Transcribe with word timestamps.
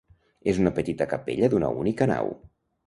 És 0.53 0.61
una 0.61 0.71
petita 0.79 1.09
capella 1.13 1.51
d’una 1.53 1.71
única 1.85 2.11
nau. 2.17 2.35